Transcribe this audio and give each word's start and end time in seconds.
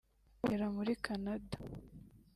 ukorera 0.33 0.67
muri 0.75 0.91
Canada 1.05 1.55